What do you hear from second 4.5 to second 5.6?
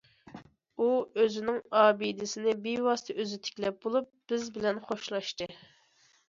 بىلەن خوشلاشتى.